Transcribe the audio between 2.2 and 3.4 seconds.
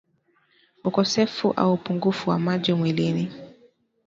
wa maji mwilini